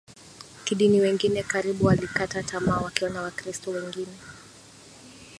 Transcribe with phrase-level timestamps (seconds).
[0.65, 4.15] kidini Wengine karibu walikata tamaa wakiona Wakristo wengine